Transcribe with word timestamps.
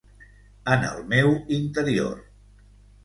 En 0.75 0.87
el 0.87 1.05
meu 1.13 1.29
interior. 1.61 2.19